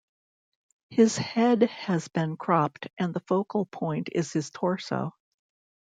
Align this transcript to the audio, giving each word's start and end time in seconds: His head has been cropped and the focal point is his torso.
His 0.89 1.15
head 1.15 1.61
has 1.61 2.07
been 2.07 2.35
cropped 2.35 2.87
and 2.97 3.13
the 3.13 3.19
focal 3.19 3.67
point 3.67 4.09
is 4.11 4.33
his 4.33 4.49
torso. 4.49 5.13